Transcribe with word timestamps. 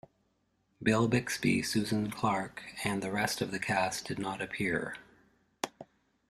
Bill 0.81 1.07
Bixby, 1.07 1.61
Susan 1.61 2.09
Clark, 2.09 2.63
and 2.83 3.03
the 3.03 3.11
rest 3.11 3.39
of 3.39 3.51
the 3.51 3.59
cast 3.59 4.07
did 4.07 4.17
not 4.17 4.41
appear. 4.41 4.97